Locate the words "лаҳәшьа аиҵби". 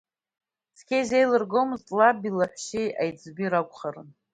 2.37-3.51